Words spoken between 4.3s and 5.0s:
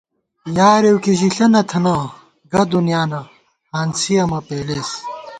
مہ پېلېس